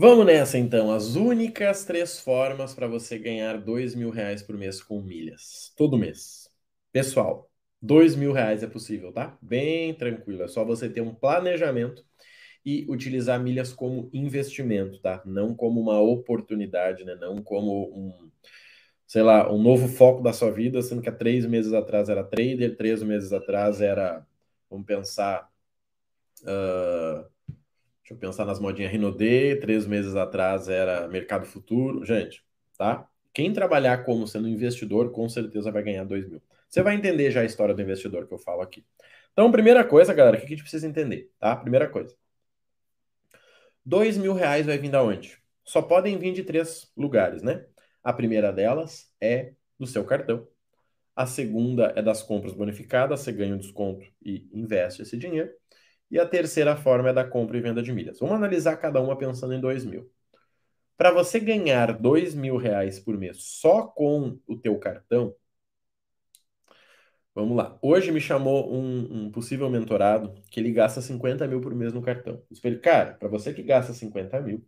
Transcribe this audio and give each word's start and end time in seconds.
Vamos 0.00 0.26
nessa 0.26 0.56
então. 0.56 0.92
As 0.92 1.16
únicas 1.16 1.84
três 1.84 2.20
formas 2.20 2.72
para 2.72 2.86
você 2.86 3.18
ganhar 3.18 3.58
dois 3.58 3.96
mil 3.96 4.10
reais 4.10 4.40
por 4.40 4.56
mês 4.56 4.80
com 4.80 5.02
milhas. 5.02 5.72
Todo 5.76 5.98
mês. 5.98 6.48
Pessoal, 6.92 7.50
dois 7.82 8.14
mil 8.14 8.32
reais 8.32 8.62
é 8.62 8.68
possível, 8.68 9.12
tá? 9.12 9.36
Bem 9.42 9.92
tranquilo. 9.92 10.44
É 10.44 10.46
só 10.46 10.64
você 10.64 10.88
ter 10.88 11.00
um 11.00 11.12
planejamento 11.12 12.04
e 12.64 12.86
utilizar 12.88 13.42
milhas 13.42 13.72
como 13.72 14.08
investimento, 14.12 15.00
tá? 15.00 15.20
Não 15.26 15.52
como 15.52 15.80
uma 15.80 16.00
oportunidade, 16.00 17.04
né? 17.04 17.16
Não 17.16 17.42
como 17.42 17.88
um, 17.92 18.30
sei 19.04 19.22
lá, 19.22 19.52
um 19.52 19.60
novo 19.60 19.88
foco 19.88 20.22
da 20.22 20.32
sua 20.32 20.52
vida, 20.52 20.80
sendo 20.80 21.02
que 21.02 21.08
há 21.08 21.12
três 21.12 21.44
meses 21.44 21.72
atrás 21.72 22.08
era 22.08 22.22
trader, 22.22 22.76
três 22.76 23.02
meses 23.02 23.32
atrás 23.32 23.80
era, 23.80 24.24
vamos 24.70 24.86
pensar, 24.86 25.50
uh, 26.42 27.37
deixa 28.08 28.14
eu 28.14 28.16
pensar 28.16 28.46
nas 28.46 28.58
modinhas 28.58 28.90
Rinode, 28.90 29.56
três 29.56 29.86
meses 29.86 30.16
atrás 30.16 30.68
era 30.68 31.06
mercado 31.08 31.44
futuro, 31.44 32.04
gente, 32.06 32.42
tá? 32.76 33.06
Quem 33.34 33.52
trabalhar 33.52 34.04
como 34.04 34.26
sendo 34.26 34.48
investidor, 34.48 35.12
com 35.12 35.28
certeza 35.28 35.70
vai 35.70 35.82
ganhar 35.82 36.04
dois 36.04 36.26
mil. 36.26 36.40
Você 36.68 36.82
vai 36.82 36.94
entender 36.94 37.30
já 37.30 37.42
a 37.42 37.44
história 37.44 37.74
do 37.74 37.82
investidor 37.82 38.26
que 38.26 38.32
eu 38.32 38.38
falo 38.38 38.62
aqui. 38.62 38.84
Então, 39.32 39.52
primeira 39.52 39.84
coisa, 39.84 40.14
galera, 40.14 40.36
o 40.36 40.40
que 40.40 40.46
a 40.46 40.48
gente 40.48 40.62
precisa 40.62 40.86
entender, 40.86 41.30
tá? 41.38 41.54
Primeira 41.54 41.86
coisa. 41.86 42.16
Dois 43.84 44.16
mil 44.16 44.32
reais 44.32 44.64
vai 44.64 44.78
vir 44.78 44.90
da 44.90 45.02
onde? 45.02 45.38
Só 45.62 45.82
podem 45.82 46.18
vir 46.18 46.32
de 46.32 46.42
três 46.42 46.90
lugares, 46.96 47.42
né? 47.42 47.66
A 48.02 48.12
primeira 48.12 48.50
delas 48.50 49.12
é 49.20 49.52
do 49.78 49.86
seu 49.86 50.02
cartão. 50.04 50.48
A 51.14 51.26
segunda 51.26 51.92
é 51.94 52.00
das 52.00 52.22
compras 52.22 52.54
bonificadas, 52.54 53.20
você 53.20 53.32
ganha 53.32 53.54
um 53.54 53.58
desconto 53.58 54.06
e 54.22 54.48
investe 54.52 55.02
esse 55.02 55.16
dinheiro. 55.16 55.50
E 56.10 56.18
a 56.18 56.26
terceira 56.26 56.76
forma 56.76 57.10
é 57.10 57.12
da 57.12 57.24
compra 57.24 57.56
e 57.58 57.60
venda 57.60 57.82
de 57.82 57.92
milhas. 57.92 58.18
Vamos 58.20 58.36
analisar 58.36 58.76
cada 58.76 59.00
uma 59.00 59.16
pensando 59.16 59.54
em 59.54 59.60
dois 59.60 59.84
mil. 59.84 60.10
Para 60.96 61.12
você 61.12 61.40
ganhar 61.40 61.92
dois 61.98 62.34
mil 62.34 62.56
reais 62.56 62.98
por 63.00 63.16
mês 63.18 63.38
só 63.42 63.82
com 63.86 64.38
o 64.46 64.56
teu 64.56 64.78
cartão, 64.78 65.34
vamos 67.34 67.56
lá. 67.56 67.78
Hoje 67.82 68.10
me 68.10 68.20
chamou 68.20 68.72
um, 68.74 69.26
um 69.26 69.30
possível 69.30 69.70
mentorado 69.70 70.34
que 70.50 70.58
ele 70.60 70.72
gasta 70.72 71.00
50 71.00 71.46
mil 71.46 71.60
por 71.60 71.74
mês 71.74 71.92
no 71.92 72.02
cartão. 72.02 72.42
Eu 72.50 72.56
falei, 72.56 72.78
cara, 72.78 73.14
para 73.14 73.28
você 73.28 73.52
que 73.54 73.62
gasta 73.62 73.92
50 73.92 74.40
mil, 74.40 74.66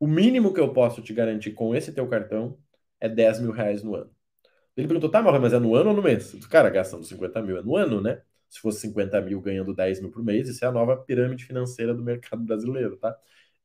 o 0.00 0.06
mínimo 0.06 0.52
que 0.54 0.60
eu 0.60 0.72
posso 0.72 1.02
te 1.02 1.12
garantir 1.14 1.52
com 1.52 1.74
esse 1.74 1.92
teu 1.92 2.08
cartão 2.08 2.58
é 3.00 3.08
10 3.08 3.40
mil 3.40 3.52
reais 3.52 3.82
no 3.82 3.94
ano. 3.94 4.10
Ele 4.76 4.88
perguntou, 4.88 5.10
tá, 5.10 5.22
mas 5.22 5.52
é 5.52 5.58
no 5.58 5.74
ano 5.74 5.90
ou 5.90 5.96
no 5.96 6.02
mês? 6.02 6.34
Cara, 6.46 6.70
gastando 6.70 7.04
50 7.04 7.42
mil 7.42 7.58
é 7.58 7.62
no 7.62 7.76
ano, 7.76 8.00
né? 8.00 8.22
Se 8.48 8.60
fosse 8.60 8.80
50 8.80 9.20
mil 9.20 9.40
ganhando 9.40 9.74
10 9.74 10.00
mil 10.00 10.10
por 10.10 10.24
mês, 10.24 10.48
isso 10.48 10.64
é 10.64 10.68
a 10.68 10.72
nova 10.72 10.96
pirâmide 10.96 11.44
financeira 11.44 11.94
do 11.94 12.02
mercado 12.02 12.42
brasileiro, 12.44 12.96
tá? 12.96 13.16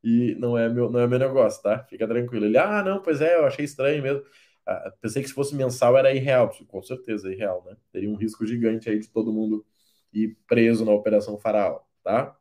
E 0.04 0.36
não 0.36 0.58
é 0.58 0.68
meu, 0.70 0.90
não 0.90 1.00
é 1.00 1.08
meu 1.08 1.20
negócio, 1.20 1.62
tá? 1.62 1.84
Fica 1.86 2.08
tranquilo. 2.08 2.46
Ele, 2.46 2.58
ah, 2.58 2.84
não, 2.84 3.02
pois 3.02 3.22
é, 3.22 3.36
eu 3.38 3.46
achei 3.46 3.66
estranho 3.66 4.02
mesmo. 4.02 4.24
Ah, 4.66 4.92
pensei 5.02 5.22
que 5.22 5.28
se 5.30 5.34
fosse 5.34 5.56
mensal 5.56 5.98
era 5.98 6.14
irreal. 6.14 6.50
Com 6.68 6.82
certeza, 6.82 7.30
é 7.30 7.34
irreal, 7.34 7.64
né? 7.66 7.78
Teria 7.92 8.10
um 8.10 8.16
risco 8.16 8.46
gigante 8.46 8.90
aí 8.90 9.00
de 9.00 9.10
todo 9.10 9.32
mundo 9.34 9.66
ir 10.14 10.38
preso 10.48 10.86
na 10.86 10.92
Operação 10.92 11.38
Faraó, 11.38 11.82
tá? 12.04 12.36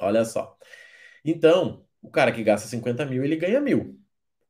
Olha 0.00 0.24
só. 0.24 0.56
Então, 1.24 1.86
o 2.02 2.10
cara 2.10 2.32
que 2.32 2.42
gasta 2.44 2.68
50 2.68 3.04
mil, 3.06 3.24
ele 3.24 3.36
ganha 3.36 3.60
mil. 3.60 3.98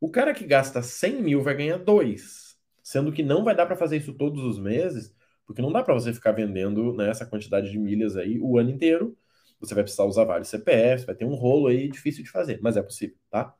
O 0.00 0.10
cara 0.10 0.34
que 0.34 0.46
gasta 0.46 0.82
100 0.82 1.22
mil 1.22 1.42
vai 1.42 1.54
ganhar 1.56 1.78
2, 1.78 2.58
sendo 2.82 3.12
que 3.12 3.22
não 3.22 3.44
vai 3.44 3.54
dar 3.54 3.66
para 3.66 3.76
fazer 3.76 3.96
isso 3.98 4.12
todos 4.14 4.42
os 4.42 4.58
meses, 4.58 5.14
porque 5.46 5.62
não 5.62 5.72
dá 5.72 5.82
para 5.82 5.94
você 5.94 6.12
ficar 6.12 6.32
vendendo 6.32 6.94
né, 6.94 7.10
essa 7.10 7.26
quantidade 7.26 7.70
de 7.70 7.78
milhas 7.78 8.16
aí 8.16 8.38
o 8.40 8.58
ano 8.58 8.70
inteiro. 8.70 9.16
Você 9.60 9.74
vai 9.74 9.82
precisar 9.84 10.04
usar 10.04 10.24
vários 10.24 10.48
CPFs, 10.48 11.06
vai 11.06 11.14
ter 11.14 11.24
um 11.24 11.34
rolo 11.34 11.68
aí 11.68 11.88
difícil 11.88 12.22
de 12.22 12.30
fazer, 12.30 12.58
mas 12.62 12.76
é 12.76 12.82
possível, 12.82 13.16
tá? 13.30 13.54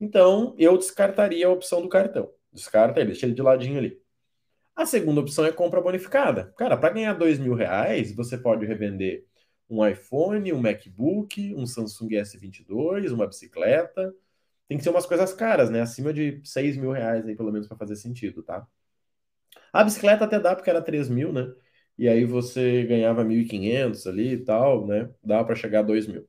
Então, 0.00 0.54
eu 0.58 0.76
descartaria 0.76 1.46
a 1.46 1.50
opção 1.50 1.80
do 1.80 1.88
cartão. 1.88 2.30
Descarta 2.52 3.00
ele, 3.00 3.10
deixa 3.10 3.26
ele 3.26 3.34
de 3.34 3.42
ladinho 3.42 3.78
ali. 3.78 3.98
A 4.76 4.84
segunda 4.84 5.20
opção 5.20 5.44
é 5.44 5.52
compra 5.52 5.80
bonificada. 5.80 6.52
Cara, 6.56 6.76
para 6.76 6.92
ganhar 6.92 7.14
dois 7.14 7.38
mil 7.38 7.54
reais, 7.54 8.14
você 8.14 8.36
pode 8.36 8.66
revender 8.66 9.24
um 9.68 9.86
iPhone, 9.86 10.52
um 10.52 10.60
MacBook, 10.60 11.54
um 11.54 11.66
Samsung 11.66 12.08
S22, 12.08 13.12
uma 13.12 13.26
bicicleta, 13.26 14.14
tem 14.68 14.78
que 14.78 14.84
ser 14.84 14.90
umas 14.90 15.06
coisas 15.06 15.32
caras, 15.32 15.70
né? 15.70 15.80
Acima 15.80 16.12
de 16.12 16.40
6 16.44 16.76
mil 16.76 16.90
reais 16.90 17.26
aí, 17.26 17.36
pelo 17.36 17.52
menos, 17.52 17.68
para 17.68 17.76
fazer 17.76 17.96
sentido, 17.96 18.42
tá? 18.42 18.66
A 19.74 19.84
bicicleta 19.84 20.24
até 20.24 20.38
dá, 20.40 20.54
porque 20.56 20.70
era 20.70 20.80
3 20.82 21.08
mil, 21.08 21.32
né? 21.32 21.52
E 21.98 22.08
aí 22.08 22.24
você 22.24 22.84
ganhava 22.84 23.24
1.500 23.24 24.06
ali 24.06 24.34
e 24.34 24.38
tal, 24.44 24.86
né? 24.86 25.10
Dá 25.22 25.44
para 25.44 25.54
chegar 25.56 25.80
a 25.80 25.82
2 25.82 26.06
mil. 26.06 26.26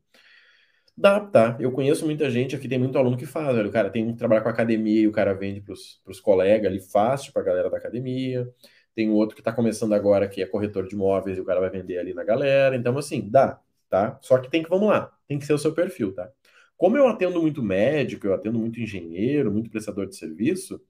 Dá, 0.97 1.19
tá. 1.19 1.57
Eu 1.59 1.71
conheço 1.71 2.05
muita 2.05 2.29
gente 2.29 2.55
aqui, 2.55 2.67
tem 2.69 2.79
muito 2.79 2.97
aluno 2.97 3.17
que 3.17 3.25
faz, 3.25 3.55
velho. 3.55 3.69
O 3.69 3.71
cara 3.71 3.89
tem 3.89 4.07
que 4.07 4.17
trabalhar 4.17 4.41
com 4.41 4.49
academia 4.49 5.01
e 5.01 5.07
o 5.07 5.11
cara 5.11 5.33
vende 5.33 5.61
pros, 5.61 6.01
pros 6.03 6.19
colegas 6.21 6.67
ali 6.71 6.79
fácil 6.79 7.33
pra 7.33 7.43
galera 7.43 7.69
da 7.69 7.77
academia. 7.77 8.47
Tem 8.95 9.09
outro 9.11 9.35
que 9.35 9.41
tá 9.41 9.51
começando 9.51 9.93
agora, 9.93 10.27
que 10.27 10.41
é 10.41 10.45
corretor 10.45 10.87
de 10.87 10.95
imóveis, 10.95 11.37
e 11.37 11.41
o 11.41 11.45
cara 11.45 11.59
vai 11.59 11.69
vender 11.69 11.97
ali 11.97 12.13
na 12.13 12.23
galera. 12.23 12.75
Então, 12.77 12.97
assim, 12.97 13.29
dá, 13.29 13.59
tá? 13.89 14.17
Só 14.21 14.37
que 14.37 14.49
tem 14.49 14.63
que, 14.63 14.69
vamos 14.69 14.87
lá, 14.89 15.11
tem 15.27 15.37
que 15.37 15.45
ser 15.45 15.53
o 15.53 15.57
seu 15.57 15.73
perfil, 15.73 16.13
tá? 16.13 16.31
Como 16.77 16.97
eu 16.97 17.07
atendo 17.07 17.41
muito 17.41 17.61
médico, 17.61 18.27
eu 18.27 18.33
atendo 18.33 18.57
muito 18.59 18.79
engenheiro, 18.79 19.51
muito 19.51 19.69
prestador 19.69 20.07
de 20.07 20.15
serviço, 20.15 20.81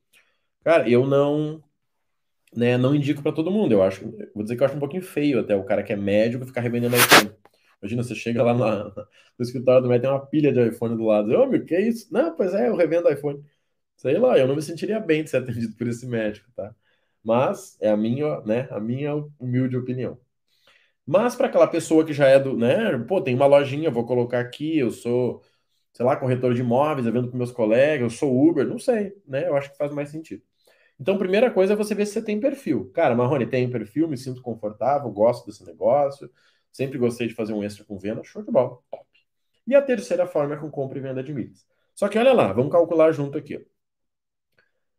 cara, 0.64 0.90
eu 0.90 1.08
não, 1.08 1.64
né, 2.56 2.78
não 2.78 2.95
indico 2.95 3.22
para 3.22 3.31
todo 3.31 3.51
mundo. 3.51 3.72
Eu 3.72 3.83
acho, 3.83 4.03
vou 4.33 4.44
dizer 4.44 4.56
que 4.56 4.61
eu 4.63 4.66
acho 4.66 4.75
um 4.75 4.79
pouquinho 4.79 5.03
feio 5.03 5.39
até 5.39 5.56
o 5.56 5.63
cara 5.63 5.83
que 5.83 5.94
é 5.94 5.95
médico 5.95 6.45
ficar 6.45 6.61
revendendo 6.61 6.95
iPhone. 6.95 7.31
Imagina, 7.81 8.03
você 8.03 8.16
chega 8.16 8.44
lá 8.44 8.53
na, 8.53 8.85
no 9.38 9.44
escritório 9.44 9.81
do 9.83 9.89
médico 9.89 10.07
tem 10.07 10.17
uma 10.17 10.25
pilha 10.25 10.51
de 10.53 10.67
iPhone 10.69 10.95
do 10.97 11.06
lado. 11.06 11.31
Ô, 11.33 11.47
meu, 11.47 11.63
que 11.66 11.78
isso? 11.78 12.11
Não, 12.11 12.35
pois 12.35 12.53
é, 12.53 12.69
eu 12.69 12.75
revendo 12.75 13.09
iPhone. 13.09 13.44
Sei 13.97 14.17
lá, 14.17 14.38
eu 14.38 14.47
não 14.47 14.56
me 14.56 14.61
sentiria 14.61 15.00
bem 15.00 15.23
de 15.23 15.29
ser 15.29 15.38
atendido 15.38 15.75
por 15.78 15.88
esse 15.88 16.06
médico, 16.07 16.50
tá? 16.56 16.75
Mas 17.23 17.78
é 17.81 17.89
a 17.89 17.97
minha, 17.97 18.41
né, 18.41 18.67
a 18.72 18.79
minha 18.79 19.16
humilde 19.39 19.77
opinião. 19.77 20.19
Mas 21.06 21.35
para 21.35 21.47
aquela 21.47 21.67
pessoa 21.67 22.06
que 22.06 22.13
já 22.13 22.27
é 22.27 22.39
do, 22.39 22.57
né, 22.57 22.97
pô, 23.07 23.22
tem 23.22 23.35
uma 23.35 23.45
lojinha, 23.47 23.91
vou 23.91 24.06
colocar 24.06 24.39
aqui, 24.39 24.77
eu 24.79 24.91
sou 24.91 25.44
sei 25.95 26.06
lá, 26.06 26.17
corretor 26.17 26.53
de 26.53 26.62
imóveis, 26.62 27.07
eu 27.07 27.13
vendo 27.13 27.31
com 27.31 27.38
meus 27.38 27.51
colegas, 27.53 28.01
eu 28.01 28.09
sou 28.17 28.50
Uber, 28.50 28.67
não 28.67 28.77
sei, 28.77 29.16
né? 29.25 29.47
Eu 29.47 29.56
acho 29.56 29.72
que 29.72 29.77
faz 29.77 29.91
mais 29.94 30.09
sentido. 30.09 30.44
Então, 31.00 31.17
primeira 31.17 31.51
coisa 31.51 31.73
é 31.73 31.75
você 31.75 31.94
ver 31.94 32.06
se 32.06 32.13
você 32.13 32.22
tem 32.22 32.39
perfil. 32.39 32.89
Cara, 32.94 33.16
Marrone, 33.16 33.45
tem 33.45 33.69
perfil, 33.69 34.07
me 34.07 34.17
sinto 34.17 34.41
confortável, 34.41 35.09
gosto 35.11 35.45
desse 35.45 35.66
negócio, 35.66 36.31
sempre 36.72 36.97
gostei 36.97 37.28
de 37.28 37.33
fazer 37.33 37.53
um 37.53 37.63
extra 37.63 37.83
com 37.85 37.97
venda, 37.97 38.23
show 38.23 38.41
de 38.41 38.51
bola, 38.51 38.79
top. 38.89 39.06
E 39.67 39.75
a 39.75 39.81
terceira 39.81 40.25
forma 40.28 40.56
é 40.56 40.57
com 40.57 40.69
compra 40.69 40.97
e 40.97 41.01
venda 41.01 41.23
de 41.23 41.33
milhas. 41.33 41.67
Só 41.94 42.07
que 42.07 42.17
olha 42.17 42.33
lá, 42.33 42.53
vamos 42.53 42.72
calcular 42.72 43.11
junto 43.11 43.38
aqui. 43.38 43.66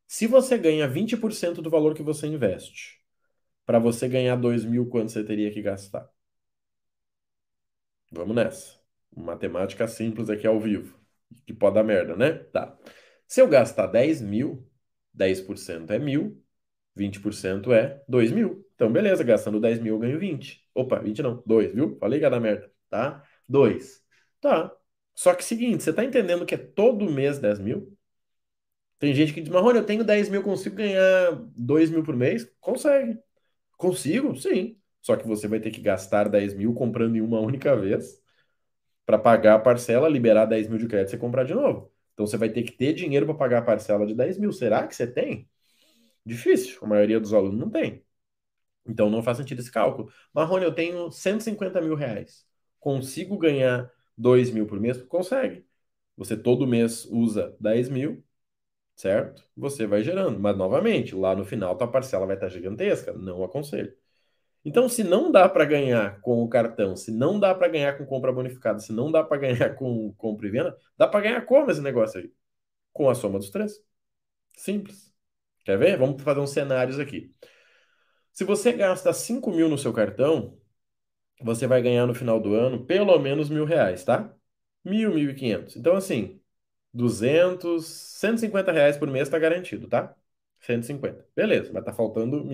Se 0.07 0.27
você 0.27 0.57
ganha 0.59 0.89
20% 0.89 1.61
do 1.63 1.71
valor 1.71 1.95
que 1.95 2.03
você 2.03 2.27
investe, 2.27 3.01
para 3.65 3.79
você 3.79 4.09
ganhar 4.09 4.37
2 4.37 4.65
mil, 4.65 4.89
quanto 4.89 5.13
você 5.13 5.25
teria 5.25 5.51
que 5.53 5.63
gastar? 5.63 6.09
Vamos 8.11 8.35
nessa. 8.35 8.81
Matemática 9.15 9.89
simples 9.89 10.31
aqui 10.31 10.47
ao 10.47 10.61
vivo. 10.61 10.99
Que 11.47 11.53
pode 11.53 11.75
dar 11.75 11.85
merda, 11.85 12.17
né? 12.17 12.33
Tá. 12.33 12.77
Se 13.27 13.41
eu 13.41 13.49
gastar 13.49 13.87
10 13.89 14.21
mil, 14.21 14.67
10% 15.17 15.91
é 15.93 15.99
mil, 15.99 16.43
20% 16.95 17.73
é 17.73 18.03
2 18.09 18.31
mil. 18.33 18.67
Então, 18.75 18.93
beleza, 18.93 19.25
gastando 19.25 19.61
10 19.61 19.79
mil 19.81 19.95
eu 19.95 19.99
ganho 20.01 20.19
20. 20.19 20.63
Opa, 20.75 20.99
20 21.01 21.23
não, 21.23 21.43
2, 21.47 21.75
viu? 21.75 21.97
Falei 21.99 22.19
que 22.19 22.27
ia 22.27 22.31
dar 22.31 22.41
merda, 22.41 22.71
tá? 22.91 23.25
2. 23.49 24.03
Tá. 24.41 24.73
Só 25.15 25.35
que 25.35 25.45
seguinte, 25.45 25.83
você 25.83 25.93
tá 25.93 26.05
entendendo 26.05 26.45
que 26.47 26.55
é 26.55 26.59
todo 26.59 27.11
mês 27.11 27.39
10 27.39 27.59
mil? 27.59 27.97
Tem 28.99 29.15
gente 29.15 29.33
que 29.33 29.41
diz, 29.41 29.51
Marrone, 29.51 29.79
eu 29.79 29.87
tenho 29.87 30.05
10 30.05 30.29
mil, 30.29 30.43
consigo 30.43 30.77
ganhar 30.77 31.33
2 31.57 31.91
mil 31.91 32.03
por 32.03 32.17
mês? 32.17 32.51
Consegue. 32.61 33.19
Consigo? 33.77 34.37
Sim. 34.37 34.79
Só 35.03 35.17
que 35.17 35.27
você 35.27 35.49
vai 35.49 35.61
ter 35.61 35.71
que 35.71 35.81
gastar 35.81 36.29
10 36.29 36.55
mil 36.55 36.75
comprando 36.75 37.17
em 37.17 37.21
uma 37.21 37.41
única 37.41 37.77
vez 37.77 38.21
para 39.07 39.19
pagar 39.19 39.55
a 39.57 39.59
parcela, 39.59 40.09
liberar 40.09 40.47
10 40.47 40.69
mil 40.69 40.79
de 40.79 40.89
crédito 40.89 41.15
e 41.17 41.19
comprar 41.19 41.45
de 41.45 41.55
novo. 41.55 41.93
Então 42.17 42.27
você 42.27 42.39
vai 42.39 42.51
ter 42.51 42.65
que 42.65 42.73
ter 42.73 42.95
dinheiro 42.95 43.27
para 43.27 43.37
pagar 43.37 43.61
a 43.61 43.63
parcela 43.63 44.07
de 44.07 44.15
10 44.17 44.39
mil. 44.39 44.53
Será 44.53 44.87
que 44.89 44.97
você 44.97 45.07
tem? 45.07 45.49
Difícil. 46.27 46.79
A 46.83 46.87
maioria 46.87 47.21
dos 47.21 47.35
alunos 47.35 47.59
não 47.61 47.71
tem. 47.71 48.05
Então 48.87 49.11
não 49.11 49.23
faz 49.23 49.39
sentido 49.39 49.61
esse 49.61 49.71
cálculo. 49.73 50.13
Marrone, 50.33 50.65
eu 50.65 50.75
tenho 50.75 51.11
150 51.11 51.81
mil 51.81 51.95
reais. 51.95 52.47
Consigo 52.81 53.37
ganhar 53.39 53.91
2 54.17 54.51
mil 54.51 54.67
por 54.67 54.81
mês? 54.81 55.03
Consegue. 55.03 55.67
Você 56.17 56.37
todo 56.37 56.67
mês 56.67 57.05
usa 57.07 57.57
10 57.61 57.89
mil, 57.89 58.25
certo? 58.97 59.45
Você 59.57 59.87
vai 59.87 60.03
gerando. 60.05 60.41
Mas 60.41 60.57
novamente, 60.57 61.15
lá 61.15 61.35
no 61.37 61.45
final, 61.45 61.77
tua 61.79 61.91
parcela 61.91 62.27
vai 62.27 62.37
estar 62.37 62.49
gigantesca. 62.51 63.13
Não 63.15 63.45
aconselho. 63.45 63.97
Então, 64.67 64.89
se 64.89 65.05
não 65.05 65.31
dá 65.31 65.49
para 65.49 65.65
ganhar 65.65 66.21
com 66.23 66.43
o 66.43 66.49
cartão, 66.49 66.97
se 66.97 67.13
não 67.13 67.39
dá 67.39 67.55
para 67.55 67.69
ganhar 67.69 67.97
com 67.97 68.05
compra 68.05 68.33
bonificada, 68.33 68.81
se 68.81 68.93
não 68.93 69.13
dá 69.13 69.23
para 69.23 69.39
ganhar 69.39 69.77
com 69.77 70.13
compra 70.15 70.49
e 70.49 70.51
venda, 70.51 70.77
dá 70.99 71.07
para 71.07 71.21
ganhar 71.21 71.43
como 71.47 71.71
esse 71.71 71.81
negócio 71.81 72.21
aí? 72.21 72.33
Com 72.93 73.09
a 73.09 73.15
soma 73.15 73.39
dos 73.39 73.51
três. 73.51 73.75
Simples. 74.57 75.15
Quer 75.65 75.79
ver? 75.79 75.99
Vamos 75.99 76.23
fazer 76.23 76.41
uns 76.41 76.51
cenários 76.51 76.99
aqui. 76.99 77.33
Se 78.33 78.45
você 78.45 78.73
gasta 78.73 79.13
5 79.13 79.51
mil 79.53 79.69
no 79.69 79.79
seu 79.79 79.93
cartão, 79.93 80.59
você 81.43 81.67
vai 81.67 81.83
ganhar 81.83 82.07
no 82.07 82.15
final 82.15 82.41
do 82.41 82.55
ano 82.55 82.87
pelo 82.87 83.19
menos 83.19 83.51
mil 83.51 83.65
reais, 83.65 84.05
tá? 84.05 84.35
Mil, 84.85 85.15
mil 85.15 85.31
e 85.31 85.35
quinhentos. 85.35 85.77
Então, 85.77 85.97
assim, 85.97 86.41
200, 86.95 87.87
150 87.87 88.73
reais 88.73 88.97
por 88.99 89.09
mês 89.11 89.29
tá 89.29 89.39
garantido, 89.39 89.89
tá? 89.89 90.15
150. 90.61 91.27
Beleza, 91.37 91.73
mas 91.73 91.85
tá 91.85 91.93
faltando 91.93 92.45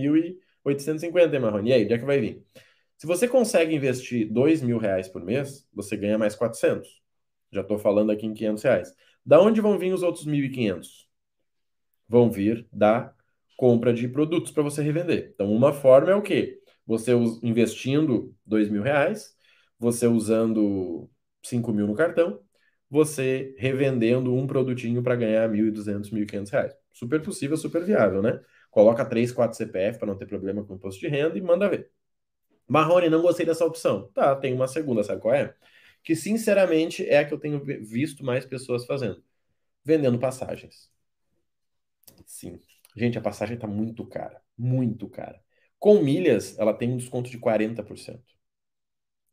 1.850, 0.65 1.35
hein, 1.35 1.41
Marrone? 1.41 1.71
E 1.71 1.73
aí, 1.73 1.85
onde 1.85 1.95
é 1.95 1.99
que 1.99 2.05
vai 2.05 2.21
vir? 2.21 2.43
Se 2.97 3.07
você 3.07 3.27
consegue 3.27 3.75
investir 3.75 4.31
2 4.33 4.63
mil 4.63 4.79
reais 4.79 5.09
por 5.09 5.25
mês, 5.25 5.67
você 5.73 5.97
ganha 5.97 6.19
mais 6.19 6.35
400. 6.35 7.03
Já 7.51 7.61
estou 7.63 7.79
falando 7.79 8.13
aqui 8.13 8.27
em 8.27 8.35
500 8.35 8.63
reais. 8.63 8.95
Da 9.25 9.41
onde 9.41 9.61
vão 9.61 9.79
vir 9.79 9.93
os 9.93 10.03
outros 10.03 10.25
1.500? 10.27 11.09
Vão 12.09 12.31
vir 12.31 12.67
da 12.73 13.13
compra 13.57 13.93
de 13.93 14.09
produtos 14.09 14.53
para 14.53 14.63
você 14.63 14.83
revender. 14.83 15.33
Então, 15.35 15.53
uma 15.53 15.73
forma 15.73 16.11
é 16.11 16.15
o 16.15 16.23
quê? 16.23 16.61
Você 16.87 17.13
investindo 17.43 18.35
2 18.45 18.69
mil 18.69 18.83
reais, 18.83 19.37
você 19.79 20.07
usando 20.07 21.11
5 21.43 21.73
mil 21.73 21.87
no 21.87 21.95
cartão, 21.95 22.41
você 22.91 23.55
revendendo 23.59 24.35
um 24.35 24.47
produtinho 24.47 25.03
para 25.03 25.17
ganhar 25.17 25.49
1.200, 25.49 26.11
1.500 26.11 26.51
reais. 26.51 26.77
Super 26.93 27.23
possível, 27.23 27.57
super 27.57 27.83
viável, 27.85 28.21
né? 28.21 28.41
Coloca 28.73 29.05
3, 29.05 29.31
4 29.31 29.55
CPF 29.57 29.99
para 29.99 30.09
não 30.09 30.17
ter 30.17 30.27
problema 30.27 30.65
com 30.65 30.75
imposto 30.75 30.99
de 30.99 31.07
renda 31.07 31.37
e 31.37 31.43
manda 31.43 31.69
ver. 31.69 31.91
Marrone, 32.67 33.11
não 33.11 33.21
gostei 33.21 33.45
dessa 33.45 33.67
opção. 33.67 34.09
Tá, 34.15 34.35
tem 34.35 34.55
uma 34.55 34.67
segunda, 34.67 35.05
sabe 35.05 35.21
qual 35.21 35.35
é? 35.35 35.55
Que 36.03 36.17
sinceramente 36.17 37.07
é 37.07 37.19
a 37.19 37.25
que 37.27 37.35
eu 37.35 37.39
tenho 37.39 37.63
visto 37.65 38.25
mais 38.25 38.47
pessoas 38.47 38.87
fazendo. 38.87 39.23
Vendendo 39.85 40.19
passagens. 40.19 40.91
Sim. 42.25 42.59
Gente, 42.97 43.19
a 43.19 43.21
passagem 43.21 43.57
está 43.57 43.67
muito 43.67 44.07
cara. 44.07 44.41
Muito 44.57 45.07
cara. 45.07 45.39
Com 45.79 46.01
milhas, 46.03 46.59
ela 46.59 46.73
tem 46.73 46.91
um 46.91 46.97
desconto 46.97 47.31
de 47.31 47.39
40%. 47.39 48.23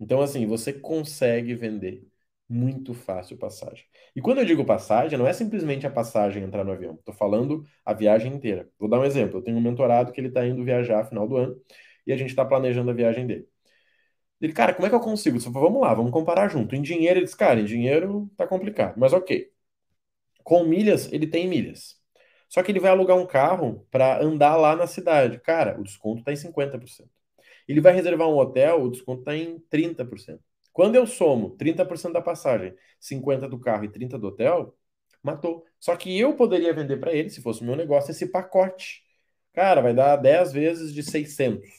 Então, 0.01 0.21
assim, 0.21 0.45
você 0.45 0.73
consegue 0.73 1.55
vender 1.55 2.05
muito 2.49 2.93
fácil 2.93 3.37
passagem. 3.37 3.85
E 4.15 4.21
quando 4.21 4.39
eu 4.39 4.45
digo 4.45 4.65
passagem, 4.65 5.17
não 5.17 5.27
é 5.27 5.33
simplesmente 5.33 5.85
a 5.85 5.91
passagem 5.91 6.43
entrar 6.43 6.63
no 6.63 6.71
avião. 6.71 6.95
Estou 6.95 7.13
falando 7.13 7.65
a 7.85 7.93
viagem 7.93 8.33
inteira. 8.33 8.69
Vou 8.79 8.89
dar 8.89 8.99
um 8.99 9.05
exemplo. 9.05 9.37
Eu 9.39 9.43
tenho 9.43 9.57
um 9.57 9.61
mentorado 9.61 10.11
que 10.11 10.19
ele 10.19 10.29
está 10.29 10.45
indo 10.45 10.63
viajar 10.63 11.05
final 11.05 11.27
do 11.27 11.37
ano 11.37 11.61
e 12.07 12.13
a 12.13 12.17
gente 12.17 12.29
está 12.29 12.43
planejando 12.45 12.89
a 12.91 12.93
viagem 12.93 13.27
dele. 13.27 13.47
Ele, 14.41 14.53
cara, 14.53 14.73
como 14.73 14.85
é 14.87 14.89
que 14.89 14.95
eu 14.95 14.99
consigo? 15.01 15.37
Eu 15.37 15.41
falei, 15.41 15.61
vamos 15.61 15.81
lá, 15.81 15.93
vamos 15.93 16.11
comparar 16.11 16.47
junto. 16.49 16.75
Em 16.75 16.81
dinheiro, 16.81 17.19
ele 17.19 17.25
disse, 17.25 17.37
cara, 17.37 17.59
em 17.59 17.65
dinheiro 17.65 18.31
tá 18.37 18.47
complicado, 18.47 18.97
mas 18.97 19.13
ok. 19.13 19.51
Com 20.43 20.63
milhas, 20.65 21.11
ele 21.11 21.27
tem 21.27 21.47
milhas. 21.47 21.97
Só 22.49 22.63
que 22.63 22.71
ele 22.71 22.79
vai 22.79 22.91
alugar 22.91 23.17
um 23.17 23.27
carro 23.27 23.85
para 23.91 24.21
andar 24.23 24.55
lá 24.57 24.75
na 24.75 24.87
cidade. 24.87 25.39
Cara, 25.39 25.79
o 25.79 25.83
desconto 25.83 26.19
está 26.19 26.31
em 26.33 26.35
50%. 26.35 27.09
Ele 27.67 27.81
vai 27.81 27.93
reservar 27.93 28.27
um 28.29 28.37
hotel, 28.37 28.83
o 28.83 28.89
desconto 28.89 29.21
está 29.21 29.35
em 29.35 29.59
30%. 29.69 30.41
Quando 30.79 30.95
eu 30.95 31.05
somo 31.05 31.57
30% 31.57 32.13
da 32.13 32.21
passagem, 32.21 32.73
50% 33.01 33.49
do 33.49 33.59
carro 33.59 33.83
e 33.83 33.89
30% 33.89 34.21
do 34.21 34.27
hotel, 34.27 34.77
matou. 35.21 35.65
Só 35.77 35.93
que 35.97 36.17
eu 36.17 36.37
poderia 36.37 36.73
vender 36.73 36.95
para 36.95 37.11
ele, 37.11 37.29
se 37.29 37.41
fosse 37.41 37.65
meu 37.65 37.75
negócio, 37.75 38.11
esse 38.11 38.25
pacote. 38.27 39.03
Cara, 39.51 39.81
vai 39.81 39.93
dar 39.93 40.15
10 40.15 40.53
vezes 40.53 40.93
de 40.93 41.03
600. 41.03 41.69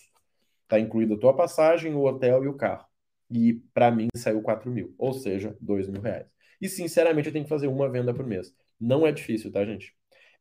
Tá 0.69 0.79
incluída 0.79 1.14
a 1.14 1.19
tua 1.19 1.35
passagem, 1.35 1.94
o 1.94 2.02
hotel 2.05 2.44
e 2.44 2.49
o 2.49 2.52
carro. 2.52 2.85
E 3.31 3.55
para 3.73 3.91
mim 3.91 4.08
saiu 4.14 4.43
4 4.43 4.70
mil, 4.70 4.94
ou 4.99 5.14
seja, 5.14 5.56
2 5.62 5.88
mil 5.88 6.02
reais. 6.02 6.26
E 6.61 6.69
sinceramente 6.69 7.29
eu 7.29 7.32
tenho 7.32 7.47
que 7.47 7.49
fazer 7.49 7.69
uma 7.69 7.88
venda 7.88 8.12
por 8.12 8.26
mês. 8.26 8.55
Não 8.79 9.06
é 9.06 9.12
difícil, 9.12 9.50
tá, 9.50 9.64
gente? 9.64 9.97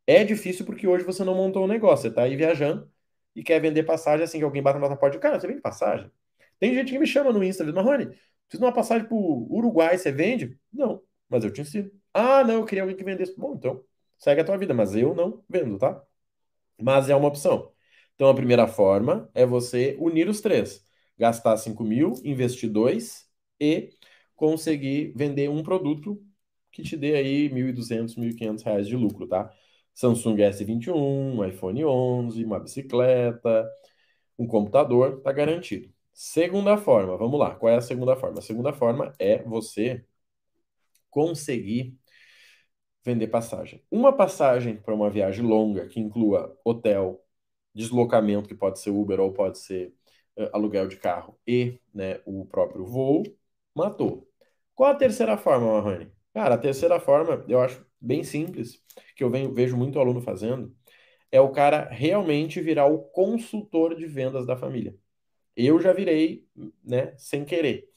É 0.06 0.25
difícil 0.25 0.65
porque 0.65 0.85
hoje 0.85 1.06
você 1.06 1.23
não 1.23 1.33
montou 1.33 1.63
um 1.63 1.67
negócio. 1.67 2.09
Você 2.09 2.13
tá 2.13 2.23
aí 2.23 2.35
viajando 2.35 2.91
e 3.33 3.41
quer 3.41 3.61
vender 3.61 3.83
passagem 3.83 4.25
assim 4.25 4.38
que 4.38 4.44
alguém 4.44 4.61
bate 4.61 4.79
na 4.79 4.88
tua 4.88 4.97
porta. 4.97 5.17
Cara, 5.17 5.39
você 5.39 5.47
vende 5.47 5.61
passagem? 5.61 6.11
Tem 6.59 6.73
gente 6.73 6.91
que 6.91 7.00
me 7.00 7.07
chama 7.07 7.31
no 7.31 7.41
Insta, 7.41 7.63
diz, 7.63 7.73
Marrone, 7.73 8.13
preciso 8.50 8.62
de 8.62 8.66
uma 8.66 8.74
passagem 8.74 9.07
pro 9.07 9.18
Uruguai, 9.18 9.98
você 9.98 10.12
vende? 10.12 10.60
Não, 10.74 11.01
mas 11.30 11.44
eu 11.44 11.51
te 11.54 11.62
ensino. 11.62 11.92
Ah, 12.13 12.44
não, 12.44 12.56
eu 12.56 12.66
queria 12.66 12.84
alguém 12.84 12.98
que 12.98 13.04
vendesse. 13.04 13.36
Bom, 13.38 13.56
então, 13.56 13.84
segue 14.18 14.42
a 14.42 14.46
tua 14.46 14.57
vida, 14.57 14.74
mas 14.74 14.96
eu 14.96 15.16
não 15.16 15.44
vendo, 15.50 15.78
tá? 15.78 16.01
Mas 16.81 17.10
é 17.10 17.16
uma 17.16 17.28
opção. 17.28 17.72
Então, 18.16 18.30
a 18.30 18.36
primeira 18.36 18.68
forma 18.68 19.30
é 19.34 19.46
você 19.46 19.96
unir 20.00 20.28
os 20.30 20.42
três. 20.42 20.86
Gastar 21.18 21.57
5 21.57 21.84
mil, 21.84 22.13
investir 22.24 22.69
2 22.72 23.28
e 23.60 23.90
conseguir 24.36 25.13
vender 25.16 25.50
um 25.50 25.63
produto 25.63 26.22
que 26.72 26.84
te 26.84 26.95
dê 26.98 27.16
aí 27.16 27.50
1.200, 27.50 28.16
1.500 28.16 28.63
reais 28.63 28.88
de 28.88 28.95
lucro, 28.95 29.28
tá? 29.28 29.52
Samsung 29.94 30.42
S21, 30.42 31.44
iPhone 31.45 31.84
11, 31.86 32.44
uma 32.45 32.60
bicicleta, 32.60 33.69
um 34.38 34.48
computador, 34.48 35.22
tá 35.22 35.31
garantido. 35.31 35.94
Segunda 36.13 36.77
forma, 36.77 37.17
vamos 37.17 37.39
lá. 37.39 37.56
Qual 37.56 37.71
é 37.71 37.77
a 37.77 37.81
segunda 37.81 38.15
forma? 38.15 38.39
A 38.39 38.41
segunda 38.41 38.73
forma 38.73 39.13
é 39.19 39.41
você 39.44 40.06
conseguir 41.09 41.97
vender 43.03 43.27
passagem. 43.27 43.83
Uma 43.89 44.15
passagem 44.15 44.77
para 44.77 44.94
uma 44.94 45.09
viagem 45.09 45.45
longa 45.45 45.88
que 45.88 46.00
inclua 46.00 46.57
hotel, 46.63 47.23
deslocamento, 47.73 48.47
que 48.47 48.56
pode 48.56 48.79
ser 48.79 48.91
Uber 48.91 49.19
ou 49.19 49.33
pode 49.33 49.57
ser 49.57 49.94
uh, 50.38 50.50
aluguel 50.53 50.88
de 50.88 50.97
carro, 50.97 51.39
e 51.47 51.79
né, 51.94 52.21
o 52.25 52.45
próprio 52.45 52.85
voo, 52.85 53.23
matou. 53.75 54.27
Qual 54.75 54.91
a 54.91 54.95
terceira 54.95 55.38
forma, 55.38 55.67
Marrone? 55.81 56.11
Cara, 56.33 56.56
a 56.56 56.57
terceira 56.57 57.00
forma, 57.00 57.44
eu 57.47 57.59
acho 57.59 57.85
bem 58.00 58.23
simples, 58.23 58.83
que 59.15 59.23
eu 59.23 59.29
venho, 59.29 59.53
vejo 59.53 59.75
muito 59.77 60.00
aluno 60.00 60.21
fazendo, 60.21 60.75
é 61.31 61.41
o 61.41 61.51
cara 61.51 61.89
realmente 61.89 62.61
virar 62.61 62.88
o 62.88 63.00
consultor 63.00 63.95
de 63.95 64.06
vendas 64.06 64.45
da 64.45 64.57
família. 64.57 64.95
Eu 65.65 65.79
já 65.79 65.91
virei, 65.91 66.47
né, 66.83 67.13
sem 67.17 67.44
querer. 67.44 67.89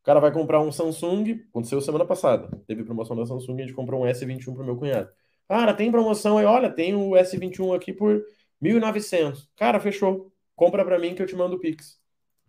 O 0.00 0.04
cara 0.04 0.18
vai 0.18 0.32
comprar 0.32 0.60
um 0.60 0.72
Samsung, 0.72 1.44
aconteceu 1.50 1.80
semana 1.80 2.06
passada. 2.06 2.50
Teve 2.66 2.84
promoção 2.84 3.14
da 3.14 3.26
Samsung, 3.26 3.58
a 3.58 3.66
gente 3.66 3.74
comprou 3.74 4.02
um 4.02 4.06
S21 4.06 4.54
pro 4.54 4.64
meu 4.64 4.76
cunhado. 4.76 5.10
Cara, 5.46 5.74
tem 5.74 5.90
promoção 5.90 6.38
aí, 6.38 6.44
olha, 6.46 6.70
tem 6.70 6.94
o 6.94 7.10
S21 7.10 7.76
aqui 7.76 7.92
por 7.92 8.24
1.900. 8.60 9.48
Cara, 9.56 9.78
fechou. 9.78 10.32
Compra 10.56 10.84
para 10.84 10.98
mim 10.98 11.14
que 11.14 11.22
eu 11.22 11.26
te 11.26 11.36
mando 11.36 11.56
o 11.56 11.60
Pix. 11.60 12.00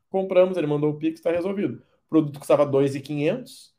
Compramos, 0.10 0.58
ele 0.58 0.68
mandou 0.68 0.92
o 0.92 0.98
Pix, 0.98 1.22
tá 1.22 1.32
resolvido. 1.32 1.84
O 2.06 2.10
produto 2.10 2.40
custava 2.40 2.66
2.500, 2.66 3.74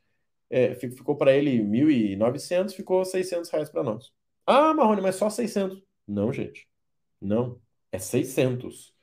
é, 0.51 0.75
ficou 0.75 1.17
para 1.17 1.33
ele 1.33 1.63
1.900, 1.63 2.75
ficou 2.75 3.05
600 3.05 3.51
reais 3.51 3.71
para 3.71 3.83
nós. 3.83 4.13
Ah, 4.47 4.75
Marrone, 4.75 5.01
mas 5.01 5.17
só 5.17 5.31
600. 5.31 5.83
Não, 6.07 6.33
gente. 6.33 6.69
Não. 7.21 7.59
É 7.91 7.99
600. 7.99 8.94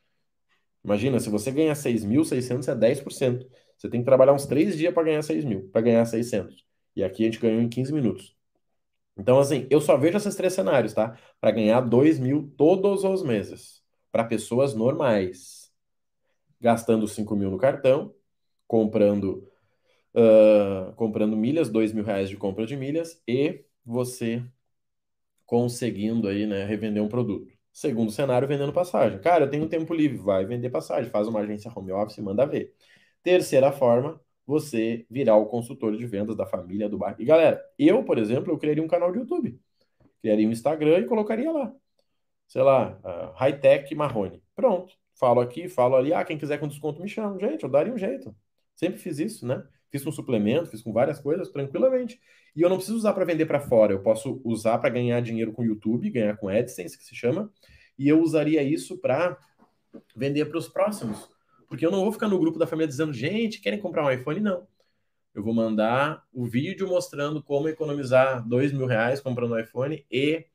Imagina, 0.84 1.20
se 1.20 1.30
você 1.30 1.52
ganhar 1.52 1.76
6.600 1.76 2.68
é 2.68 2.76
10%. 2.76 3.48
Você 3.78 3.90
tem 3.90 4.02
que 4.02 4.06
trabalhar 4.06 4.34
uns 4.34 4.46
3 4.46 4.78
dias 4.78 4.94
para 4.94 5.04
ganhar 5.04 5.22
6 5.24 5.44
mil, 5.44 5.70
para 5.72 5.82
ganhar 5.82 6.06
600. 6.06 6.64
E 6.96 7.04
aqui 7.04 7.24
a 7.24 7.26
gente 7.26 7.40
ganhou 7.40 7.62
em 7.62 7.70
15 7.70 7.94
minutos. 7.94 8.36
Então, 9.18 9.40
assim, 9.40 9.68
eu 9.70 9.82
só 9.82 9.98
vejo 9.98 10.18
esses 10.18 10.36
três 10.36 10.54
cenários, 10.54 10.94
tá? 10.94 11.18
Para 11.40 11.52
ganhar 11.52 11.82
2 11.82 12.20
mil 12.20 12.52
todos 12.58 13.04
os 13.04 13.24
meses. 13.24 13.84
Para 14.12 14.24
pessoas 14.24 14.74
normais. 14.74 15.72
Gastando 16.60 17.08
5 17.08 17.36
mil 17.36 17.52
no 17.52 17.58
cartão, 17.58 18.14
comprando, 18.68 19.50
uh, 20.16 20.94
comprando 20.96 21.36
milhas, 21.36 21.70
2 21.70 21.94
mil 21.94 22.04
reais 22.04 22.30
de 22.30 22.38
compra 22.38 22.66
de 22.66 22.78
milhas, 22.78 23.22
e 23.28 23.64
você 23.86 24.44
conseguindo 25.46 26.28
aí, 26.28 26.48
né, 26.48 26.66
revender 26.66 27.04
um 27.04 27.10
produto. 27.10 27.52
Segundo 27.74 28.12
cenário, 28.12 28.48
vendendo 28.48 28.74
passagem. 28.74 29.20
Cara, 29.22 29.46
eu 29.46 29.50
tenho 29.50 29.68
tempo 29.68 29.94
livre, 29.94 30.18
vai 30.18 30.46
vender 30.46 30.70
passagem, 30.70 31.10
faz 31.10 31.28
uma 31.28 31.40
agência 31.40 31.72
home 31.74 31.92
office 31.92 32.18
e 32.18 32.22
manda 32.22 32.46
ver. 32.46 32.76
Terceira 33.24 33.72
forma, 33.72 34.20
você 34.46 35.06
virar 35.10 35.38
o 35.38 35.46
consultor 35.48 35.96
de 35.96 36.06
vendas 36.06 36.36
da 36.36 36.46
família, 36.46 36.90
do 36.90 36.98
bairro. 36.98 37.18
E 37.22 37.26
galera, 37.26 37.64
eu, 37.80 38.04
por 38.04 38.18
exemplo, 38.18 38.52
eu 38.52 38.58
criaria 38.58 38.84
um 38.84 38.88
canal 38.88 39.12
de 39.12 39.20
YouTube. 39.20 39.60
Criaria 40.22 40.48
um 40.48 40.52
Instagram 40.52 41.00
e 41.00 41.06
colocaria 41.06 41.52
lá. 41.52 41.74
Sei 42.48 42.62
lá, 42.62 43.00
uh, 43.04 43.34
Hightech 43.38 43.96
Marrone. 43.96 44.44
Pronto. 44.56 44.96
Falo 45.16 45.42
aqui, 45.42 45.70
falo 45.70 45.96
ali. 45.96 46.14
Ah, 46.14 46.26
quem 46.26 46.38
quiser 46.38 46.60
com 46.60 46.68
desconto 46.68 47.02
me 47.02 47.08
chama. 47.08 47.40
Gente, 47.40 47.64
eu 47.64 47.70
daria 47.70 47.94
um 47.94 47.98
jeito. 47.98 48.36
Sempre 48.76 49.00
fiz 49.00 49.20
isso, 49.20 49.48
né? 49.48 49.64
Fiz 49.92 50.04
com 50.04 50.12
suplemento, 50.12 50.70
fiz 50.70 50.82
com 50.82 50.94
várias 50.94 51.20
coisas, 51.20 51.50
tranquilamente. 51.50 52.20
E 52.56 52.62
eu 52.62 52.70
não 52.70 52.78
preciso 52.78 52.98
usar 52.98 53.14
para 53.14 53.26
vender 53.26 53.46
para 53.46 53.60
fora. 53.60 53.94
Eu 53.94 54.00
posso 54.00 54.42
usar 54.44 54.78
para 54.78 54.90
ganhar 54.90 55.22
dinheiro 55.22 55.52
com 55.52 55.64
YouTube, 55.64 56.10
ganhar 56.10 56.38
com 56.38 56.48
AdSense, 56.48 56.98
que 56.98 57.04
se 57.04 57.16
chama. 57.16 57.52
E 58.00 58.08
eu 58.08 58.22
usaria 58.22 58.64
isso 58.64 58.98
para 58.98 59.38
vender 60.16 60.46
para 60.46 60.58
os 60.58 60.68
próximos. 60.68 61.30
Porque 61.68 61.86
eu 61.86 61.92
não 61.92 62.02
vou 62.02 62.12
ficar 62.12 62.28
no 62.28 62.40
grupo 62.40 62.58
da 62.58 62.66
família 62.66 62.88
dizendo, 62.88 63.14
gente, 63.14 63.60
querem 63.62 63.80
comprar 63.80 64.06
um 64.06 64.12
iPhone? 64.12 64.40
Não. 64.40 64.68
Eu 65.34 65.44
vou 65.44 65.54
mandar 65.54 66.26
o 66.34 66.46
vídeo 66.46 66.88
mostrando 66.88 67.42
como 67.42 67.70
economizar 67.70 68.46
dois 68.48 68.74
mil 68.74 68.86
reais 68.86 69.22
comprando 69.22 69.54
um 69.54 69.60
iPhone 69.60 70.06
e 70.12 70.46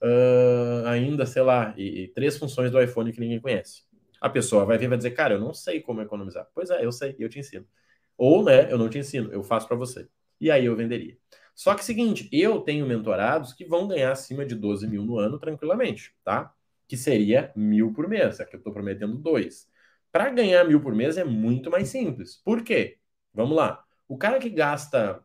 uh, 0.00 0.86
ainda, 0.86 1.26
sei 1.26 1.42
lá, 1.42 1.74
e, 1.76 2.02
e, 2.02 2.08
três 2.08 2.36
funções 2.36 2.70
do 2.70 2.80
iPhone 2.80 3.12
que 3.12 3.20
ninguém 3.20 3.40
conhece. 3.40 3.82
A 4.20 4.28
pessoa 4.28 4.64
vai 4.64 4.78
vir 4.78 4.84
e 4.84 4.88
vai 4.88 4.96
dizer, 4.96 5.10
cara, 5.12 5.34
eu 5.34 5.40
não 5.40 5.52
sei 5.52 5.80
como 5.80 6.00
economizar. 6.00 6.46
Pois 6.54 6.70
é, 6.70 6.84
eu 6.84 6.92
sei, 6.92 7.16
eu 7.18 7.28
te 7.28 7.38
ensino. 7.40 7.66
Ou, 8.16 8.44
né, 8.44 8.70
eu 8.72 8.78
não 8.78 8.88
te 8.88 8.98
ensino, 8.98 9.32
eu 9.32 9.42
faço 9.42 9.66
para 9.68 9.76
você. 9.76 10.08
E 10.40 10.50
aí 10.50 10.66
eu 10.66 10.76
venderia. 10.76 11.16
Só 11.54 11.74
que 11.74 11.84
seguinte, 11.84 12.28
eu 12.32 12.60
tenho 12.60 12.86
mentorados 12.86 13.52
que 13.52 13.64
vão 13.64 13.86
ganhar 13.86 14.12
acima 14.12 14.44
de 14.44 14.54
12 14.54 14.86
mil 14.88 15.04
no 15.04 15.18
ano 15.18 15.38
tranquilamente, 15.38 16.14
tá? 16.24 16.52
Que 16.88 16.96
seria 16.96 17.52
mil 17.56 17.92
por 17.92 18.08
mês. 18.08 18.40
Aqui 18.40 18.56
eu 18.56 18.58
estou 18.58 18.72
prometendo 18.72 19.16
dois. 19.18 19.68
Para 20.10 20.30
ganhar 20.30 20.64
mil 20.64 20.80
por 20.80 20.94
mês 20.94 21.16
é 21.16 21.24
muito 21.24 21.70
mais 21.70 21.88
simples. 21.88 22.36
Por 22.44 22.62
quê? 22.62 22.98
Vamos 23.32 23.56
lá. 23.56 23.84
O 24.08 24.16
cara 24.18 24.38
que 24.38 24.50
gasta 24.50 25.24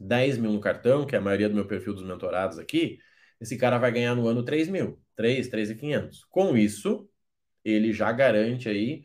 10 0.00 0.38
mil 0.38 0.52
no 0.52 0.60
cartão, 0.60 1.06
que 1.06 1.14
é 1.14 1.18
a 1.18 1.20
maioria 1.20 1.48
do 1.48 1.54
meu 1.54 1.66
perfil 1.66 1.94
dos 1.94 2.02
mentorados 2.04 2.58
aqui, 2.58 2.98
esse 3.40 3.56
cara 3.56 3.78
vai 3.78 3.92
ganhar 3.92 4.14
no 4.14 4.26
ano 4.28 4.44
3 4.44 4.68
mil, 4.68 5.00
3, 5.16 5.48
3,500. 5.48 6.24
Com 6.26 6.56
isso, 6.56 7.08
ele 7.64 7.92
já 7.92 8.12
garante 8.12 8.68
aí 8.68 9.04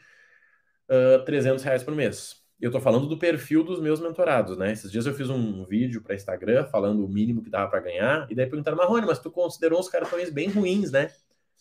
uh, 0.89 1.23
300 1.25 1.63
reais 1.63 1.83
por 1.83 1.95
mês. 1.95 2.42
Eu 2.63 2.71
tô 2.71 2.79
falando 2.79 3.07
do 3.07 3.17
perfil 3.17 3.61
dos 3.61 3.81
meus 3.81 3.99
mentorados, 3.99 4.57
né? 4.57 4.71
Esses 4.71 4.89
dias 4.89 5.05
eu 5.05 5.13
fiz 5.13 5.29
um 5.29 5.65
vídeo 5.65 6.01
para 6.01 6.15
Instagram 6.15 6.63
falando 6.67 7.03
o 7.03 7.09
mínimo 7.09 7.43
que 7.43 7.49
dava 7.49 7.69
para 7.69 7.81
ganhar, 7.81 8.25
e 8.31 8.33
daí 8.33 8.47
perguntaram, 8.47 8.77
Marrone, 8.77 9.05
mas 9.05 9.19
tu 9.19 9.29
considerou 9.29 9.81
os 9.81 9.89
cartões 9.89 10.29
bem 10.29 10.47
ruins, 10.47 10.89
né? 10.89 11.11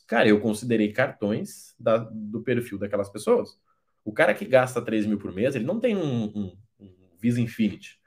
Cara, 0.06 0.28
eu 0.28 0.38
considerei 0.38 0.92
cartões 0.92 1.74
da, 1.76 1.96
do 1.98 2.40
perfil 2.44 2.78
daquelas 2.78 3.10
pessoas. 3.10 3.58
O 4.04 4.12
cara 4.12 4.32
que 4.32 4.44
gasta 4.44 4.80
3 4.80 5.04
mil 5.06 5.18
por 5.18 5.32
mês, 5.32 5.56
ele 5.56 5.64
não 5.64 5.80
tem 5.80 5.96
um, 5.96 6.26
um, 6.26 6.56
um 6.78 6.94
Visa 7.20 7.40
Infinity. 7.40 7.98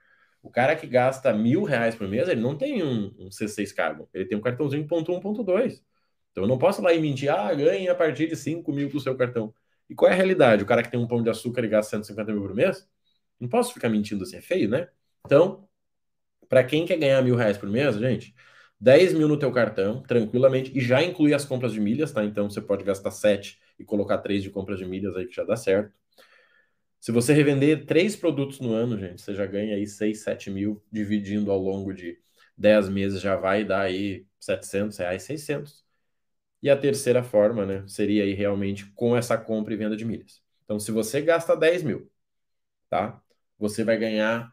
O 0.41 0.49
cara 0.49 0.73
que 0.73 0.87
gasta 0.87 1.33
mil 1.33 1.63
reais 1.63 1.95
por 1.95 2.07
mês, 2.07 2.29
ele 2.29 2.39
não 2.39 2.55
tem 2.57 2.81
um, 2.81 3.13
um 3.19 3.27
C6 3.27 3.73
Carbon. 3.73 4.07
Ele 4.13 4.23
tem 4.23 4.37
um 4.37 4.41
cartãozinho 4.41 4.87
ponto 4.87 5.11
um, 5.11 5.19
ponto 5.19 5.43
dois. 5.43 5.83
Então 6.31 6.45
eu 6.45 6.47
não 6.47 6.57
posso 6.57 6.81
lá 6.81 6.93
e 6.93 7.01
mentir, 7.01 7.29
ah, 7.29 7.53
ganhe 7.53 7.89
a 7.89 7.95
partir 7.95 8.29
de 8.29 8.37
5 8.37 8.71
mil 8.71 8.87
do 8.87 9.01
seu 9.01 9.17
cartão. 9.17 9.53
E 9.89 9.95
qual 9.95 10.09
é 10.09 10.13
a 10.13 10.17
realidade? 10.17 10.63
O 10.63 10.65
cara 10.65 10.83
que 10.83 10.89
tem 10.91 10.99
um 10.99 11.07
pão 11.07 11.21
de 11.21 11.29
açúcar 11.29 11.63
e 11.63 11.67
gasta 11.67 11.91
150 11.91 12.31
mil 12.33 12.41
por 12.41 12.53
mês? 12.55 12.87
Não 13.39 13.47
posso 13.49 13.73
ficar 13.73 13.89
mentindo 13.89 14.23
assim, 14.23 14.37
é 14.37 14.41
feio, 14.41 14.69
né? 14.69 14.89
Então, 15.25 15.67
para 16.49 16.63
quem 16.63 16.85
quer 16.85 16.97
ganhar 16.97 17.21
mil 17.23 17.35
reais 17.35 17.57
por 17.57 17.69
mês, 17.69 17.97
gente, 17.97 18.35
10 18.79 19.13
mil 19.13 19.27
no 19.27 19.37
teu 19.39 19.51
cartão, 19.51 20.01
tranquilamente, 20.03 20.71
e 20.77 20.81
já 20.81 21.03
inclui 21.03 21.33
as 21.33 21.45
compras 21.45 21.73
de 21.73 21.79
milhas, 21.79 22.11
tá? 22.11 22.23
Então 22.23 22.49
você 22.49 22.61
pode 22.61 22.83
gastar 22.83 23.11
7 23.11 23.59
e 23.79 23.83
colocar 23.85 24.17
3 24.19 24.43
de 24.43 24.49
compras 24.49 24.79
de 24.79 24.85
milhas 24.85 25.15
aí 25.15 25.27
que 25.27 25.35
já 25.35 25.43
dá 25.43 25.55
certo. 25.55 25.93
Se 26.99 27.11
você 27.11 27.33
revender 27.33 27.85
três 27.85 28.15
produtos 28.15 28.59
no 28.59 28.73
ano, 28.73 28.97
gente, 28.97 29.21
você 29.21 29.35
já 29.35 29.45
ganha 29.45 29.75
aí 29.75 29.85
6, 29.85 30.23
7 30.23 30.49
mil, 30.49 30.83
dividindo 30.91 31.51
ao 31.51 31.59
longo 31.59 31.93
de 31.93 32.17
10 32.57 32.89
meses, 32.89 33.21
já 33.21 33.35
vai 33.35 33.63
dar 33.63 33.81
aí 33.81 34.25
700 34.39 34.97
reais, 34.97 35.23
600. 35.23 35.84
E 36.65 36.69
a 36.71 36.75
terceira 36.75 37.21
forma, 37.21 37.63
né, 37.63 37.83
seria 37.87 38.23
aí 38.23 38.33
realmente 38.33 38.87
com 38.95 39.15
essa 39.15 39.37
compra 39.37 39.71
e 39.71 39.77
venda 39.77 39.95
de 39.95 40.03
milhas. 40.03 40.41
Então, 40.63 40.79
se 40.79 40.91
você 40.91 41.21
gasta 41.21 41.55
10 41.55 41.83
mil, 41.83 42.11
tá? 42.89 43.21
Você 43.59 43.83
vai 43.83 43.95
ganhar 43.99 44.51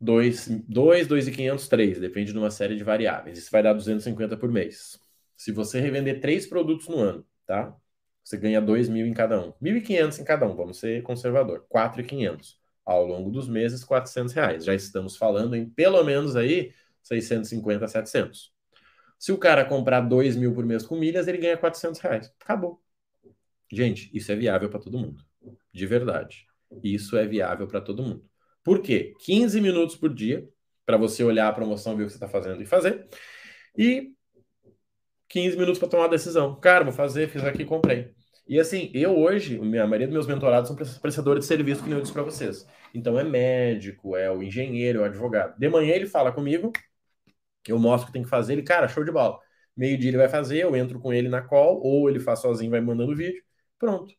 2, 0.00 0.48
2, 0.66 1.06
2,500, 1.06 1.68
3, 1.68 2.00
depende 2.00 2.32
de 2.32 2.38
uma 2.38 2.50
série 2.50 2.76
de 2.76 2.82
variáveis. 2.82 3.36
Isso 3.36 3.50
vai 3.50 3.62
dar 3.62 3.74
250 3.74 4.38
por 4.38 4.50
mês. 4.50 4.98
Se 5.36 5.52
você 5.52 5.80
revender 5.80 6.18
três 6.18 6.46
produtos 6.46 6.88
no 6.88 6.96
ano, 6.98 7.26
tá? 7.46 7.76
Você 8.24 8.38
ganha 8.38 8.62
2 8.62 8.88
mil 8.88 9.06
em 9.06 9.12
cada 9.12 9.38
um. 9.38 9.52
1.500 9.60 10.18
em 10.18 10.24
cada 10.24 10.46
um, 10.46 10.56
vamos 10.56 10.78
ser 10.78 11.02
conservador. 11.02 11.66
4.500. 11.68 12.58
Ao 12.86 13.04
longo 13.04 13.30
dos 13.30 13.46
meses, 13.46 13.84
400 13.84 14.32
reais. 14.32 14.64
Já 14.64 14.74
estamos 14.74 15.14
falando 15.14 15.54
em 15.54 15.68
pelo 15.68 16.02
menos 16.04 16.36
aí 16.36 16.72
650, 17.02 17.86
700. 17.86 18.55
Se 19.18 19.32
o 19.32 19.38
cara 19.38 19.64
comprar 19.64 20.00
2 20.00 20.36
mil 20.36 20.54
por 20.54 20.64
mês 20.64 20.84
com 20.84 20.96
milhas, 20.96 21.26
ele 21.26 21.38
ganha 21.38 21.56
400 21.56 22.00
reais. 22.00 22.32
Acabou. 22.40 22.82
Gente, 23.72 24.10
isso 24.12 24.30
é 24.30 24.36
viável 24.36 24.68
para 24.68 24.80
todo 24.80 24.98
mundo. 24.98 25.22
De 25.72 25.86
verdade. 25.86 26.46
Isso 26.82 27.16
é 27.16 27.26
viável 27.26 27.66
para 27.66 27.80
todo 27.80 28.02
mundo. 28.02 28.24
Por 28.62 28.80
quê? 28.80 29.14
15 29.20 29.60
minutos 29.60 29.96
por 29.96 30.12
dia 30.12 30.46
para 30.84 30.96
você 30.96 31.24
olhar 31.24 31.48
a 31.48 31.52
promoção, 31.52 31.96
ver 31.96 32.04
o 32.04 32.06
que 32.06 32.12
você 32.12 32.16
está 32.16 32.28
fazendo 32.28 32.62
e 32.62 32.66
fazer. 32.66 33.08
E 33.76 34.12
15 35.28 35.56
minutos 35.56 35.78
para 35.78 35.88
tomar 35.88 36.04
uma 36.04 36.08
decisão. 36.10 36.58
Cara, 36.60 36.84
vou 36.84 36.92
fazer, 36.92 37.28
fiz 37.28 37.44
aqui, 37.44 37.64
comprei. 37.64 38.14
E 38.48 38.60
assim, 38.60 38.90
eu 38.94 39.18
hoje, 39.18 39.58
a 39.58 39.86
maioria 39.86 40.06
dos 40.06 40.14
meus 40.14 40.26
mentorados 40.26 40.68
são 40.68 40.76
prestadores 41.00 41.42
de 41.44 41.48
serviço, 41.48 41.82
que 41.82 41.90
eu 41.90 42.00
disse 42.00 42.12
para 42.12 42.22
vocês. 42.22 42.64
Então 42.94 43.18
é 43.18 43.24
médico, 43.24 44.16
é 44.16 44.30
o 44.30 44.42
engenheiro, 44.42 45.00
é 45.00 45.02
o 45.02 45.04
advogado. 45.06 45.58
De 45.58 45.68
manhã 45.68 45.94
ele 45.94 46.06
fala 46.06 46.30
comigo, 46.30 46.72
eu 47.72 47.78
mostro 47.78 48.04
o 48.04 48.06
que 48.08 48.12
tem 48.12 48.22
que 48.22 48.28
fazer, 48.28 48.54
ele, 48.54 48.62
cara, 48.62 48.88
show 48.88 49.04
de 49.04 49.12
bola. 49.12 49.38
Meio-dia 49.76 50.10
ele 50.10 50.16
vai 50.16 50.28
fazer, 50.28 50.62
eu 50.62 50.74
entro 50.76 50.98
com 51.00 51.12
ele 51.12 51.28
na 51.28 51.42
call, 51.42 51.80
ou 51.82 52.08
ele 52.08 52.20
faz 52.20 52.40
sozinho, 52.40 52.70
vai 52.70 52.80
mandando 52.80 53.12
o 53.12 53.16
vídeo, 53.16 53.42
pronto. 53.78 54.14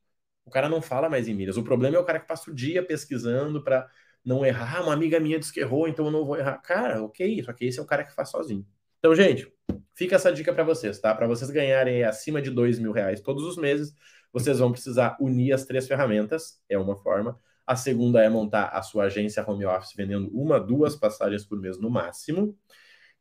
O 0.45 0.49
cara 0.51 0.69
não 0.69 0.81
fala 0.81 1.09
mais 1.09 1.27
em 1.27 1.33
milhas. 1.33 1.57
O 1.57 1.63
problema 1.63 1.97
é 1.97 1.99
o 1.99 2.05
cara 2.05 2.19
que 2.19 2.27
passa 2.27 2.49
o 2.49 2.55
dia 2.55 2.81
pesquisando 2.85 3.63
para 3.63 3.89
não 4.23 4.45
errar. 4.45 4.77
Ah, 4.77 4.83
uma 4.83 4.93
amiga 4.93 5.19
minha 5.19 5.39
disse 5.39 5.51
que 5.53 5.59
errou, 5.59 5.87
então 5.87 6.05
eu 6.05 6.11
não 6.11 6.25
vou 6.25 6.37
errar. 6.37 6.57
Cara, 6.59 7.03
ok, 7.03 7.43
só 7.43 7.53
que 7.53 7.65
esse 7.65 7.79
é 7.79 7.81
o 7.81 7.85
cara 7.85 8.03
que 8.03 8.13
faz 8.13 8.29
sozinho. 8.29 8.65
Então, 8.99 9.13
gente, 9.15 9.51
fica 9.93 10.15
essa 10.15 10.31
dica 10.31 10.53
para 10.53 10.63
vocês, 10.63 10.99
tá? 10.99 11.13
Para 11.13 11.27
vocês 11.27 11.49
ganharem 11.49 12.03
acima 12.03 12.41
de 12.41 12.49
dois 12.49 12.79
mil 12.79 12.91
reais 12.91 13.19
todos 13.21 13.43
os 13.43 13.57
meses, 13.57 13.93
vocês 14.31 14.59
vão 14.59 14.71
precisar 14.71 15.17
unir 15.19 15.53
as 15.53 15.65
três 15.65 15.87
ferramentas, 15.87 16.61
é 16.69 16.77
uma 16.77 16.95
forma. 16.95 17.39
A 17.65 17.75
segunda 17.75 18.23
é 18.23 18.29
montar 18.29 18.67
a 18.69 18.81
sua 18.81 19.05
agência 19.05 19.43
home 19.45 19.65
office 19.65 19.93
vendendo 19.95 20.29
uma, 20.33 20.59
duas 20.59 20.95
passagens 20.95 21.45
por 21.45 21.59
mês 21.59 21.77
no 21.77 21.89
máximo. 21.89 22.57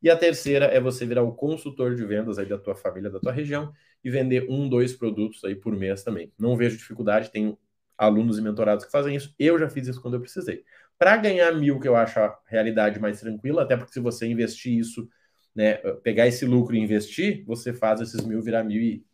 E 0.02 0.10
a 0.10 0.16
terceira 0.16 0.66
é 0.66 0.80
você 0.80 1.06
virar 1.06 1.22
o 1.22 1.32
consultor 1.32 1.94
de 1.94 2.04
vendas 2.04 2.38
aí 2.38 2.46
da 2.46 2.58
tua 2.58 2.74
família, 2.74 3.10
da 3.10 3.18
tua 3.18 3.32
região 3.32 3.72
e 4.04 4.10
vender 4.10 4.46
um, 4.48 4.68
dois 4.68 4.92
produtos 4.92 5.42
aí 5.44 5.54
por 5.54 5.74
mês 5.74 6.02
também. 6.02 6.32
Não 6.38 6.56
vejo 6.56 6.76
dificuldade, 6.76 7.30
tenho 7.30 7.58
alunos 7.96 8.38
e 8.38 8.42
mentorados 8.42 8.84
que 8.84 8.90
fazem 8.90 9.16
isso. 9.16 9.34
Eu 9.38 9.58
já 9.58 9.68
fiz 9.68 9.88
isso 9.88 10.00
quando 10.00 10.14
eu 10.14 10.20
precisei. 10.20 10.64
Para 10.98 11.16
ganhar 11.16 11.52
mil, 11.52 11.80
que 11.80 11.88
eu 11.88 11.96
acho 11.96 12.18
a 12.20 12.38
realidade 12.46 13.00
mais 13.00 13.20
tranquila, 13.20 13.62
até 13.62 13.76
porque 13.76 13.92
se 13.92 14.00
você 14.00 14.26
investir 14.26 14.78
isso 14.78 15.08
né, 15.54 15.76
pegar 16.02 16.26
esse 16.26 16.44
lucro 16.44 16.76
e 16.76 16.78
investir, 16.78 17.42
você 17.46 17.72
faz 17.72 18.00
esses 18.00 18.24
mil 18.24 18.42
virar 18.42 18.62
mil 18.62 18.80
e 18.80 19.04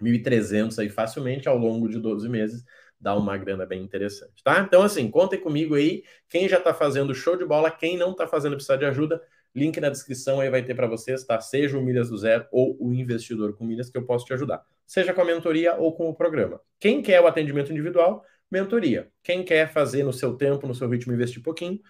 1.300 0.00 0.78
aí 0.78 0.90
facilmente 0.90 1.48
ao 1.48 1.56
longo 1.56 1.88
de 1.88 1.98
12 1.98 2.28
meses, 2.28 2.64
dá 3.02 3.16
uma 3.16 3.36
grana 3.36 3.66
bem 3.66 3.82
interessante, 3.82 4.44
tá? 4.44 4.60
Então, 4.60 4.82
assim, 4.82 5.10
contem 5.10 5.40
comigo 5.40 5.74
aí, 5.74 6.04
quem 6.28 6.48
já 6.48 6.60
tá 6.60 6.72
fazendo 6.72 7.12
show 7.12 7.36
de 7.36 7.44
bola, 7.44 7.68
quem 7.68 7.98
não 7.98 8.14
tá 8.14 8.28
fazendo 8.28 8.54
precisa 8.54 8.78
de 8.78 8.84
ajuda, 8.84 9.20
link 9.54 9.78
na 9.80 9.90
descrição 9.90 10.38
aí 10.40 10.48
vai 10.48 10.62
ter 10.62 10.74
para 10.74 10.86
vocês, 10.86 11.24
tá? 11.24 11.40
Seja 11.40 11.76
o 11.76 11.82
Milhas 11.82 12.08
do 12.08 12.16
Zero 12.16 12.46
ou 12.52 12.76
o 12.80 12.94
investidor 12.94 13.54
com 13.54 13.64
milhas 13.64 13.90
que 13.90 13.98
eu 13.98 14.06
posso 14.06 14.24
te 14.24 14.32
ajudar, 14.32 14.64
seja 14.86 15.12
com 15.12 15.20
a 15.20 15.24
mentoria 15.24 15.74
ou 15.74 15.92
com 15.92 16.08
o 16.08 16.14
programa. 16.14 16.60
Quem 16.78 17.02
quer 17.02 17.20
o 17.20 17.26
atendimento 17.26 17.72
individual, 17.72 18.24
mentoria. 18.48 19.10
Quem 19.22 19.42
quer 19.44 19.72
fazer 19.72 20.04
no 20.04 20.12
seu 20.12 20.34
tempo, 20.36 20.66
no 20.68 20.74
seu 20.74 20.88
ritmo, 20.88 21.12
investir 21.12 21.42
pouquinho, 21.42 21.80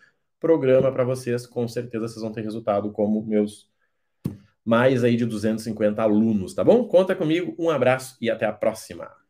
programa 0.41 0.91
para 0.91 1.05
vocês, 1.05 1.47
com 1.47 1.69
certeza 1.69 2.09
vocês 2.09 2.23
vão 2.23 2.33
ter 2.33 2.43
resultado 2.43 2.91
como 2.91 3.23
meus 3.23 3.71
mais 4.65 5.05
aí 5.05 5.17
de 5.17 5.27
250 5.27 6.01
alunos, 6.01 6.55
tá 6.55 6.65
bom? 6.65 6.87
Conta 6.87 7.15
comigo, 7.15 7.55
um 7.59 7.69
abraço 7.69 8.17
e 8.21 8.31
até 8.31 8.47
a 8.47 8.53
próxima. 8.53 9.22